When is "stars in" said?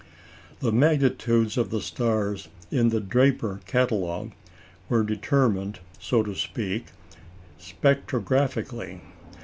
1.79-2.89